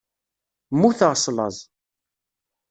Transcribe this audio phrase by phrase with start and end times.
[0.71, 1.57] Mmuteɣ s laẓ.